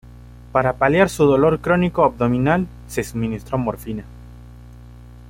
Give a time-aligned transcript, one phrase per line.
[0.51, 4.03] Para paliar su dolor crónico abdominal, se suministró morfina.